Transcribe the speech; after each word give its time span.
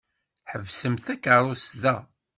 Ḥebsemt 0.51 1.03
takeṛṛust 1.05 1.71
da! 1.81 1.95